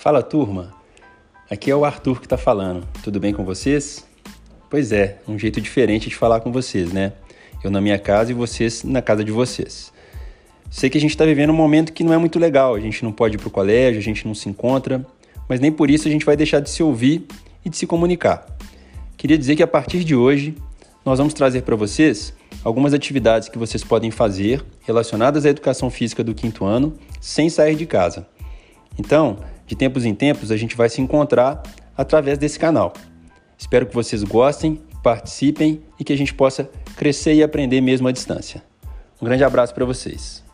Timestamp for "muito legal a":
12.16-12.80